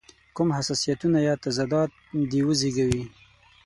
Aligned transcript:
کوم 0.35 0.49
حساسیتونه 0.57 1.17
یا 1.27 1.33
تضادات 1.45 1.91
دې 2.31 2.41
وزېږوي. 2.47 3.03